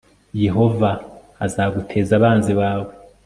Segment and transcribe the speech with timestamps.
[0.45, 0.91] yehova
[1.45, 2.91] azaguteza abanzi bawe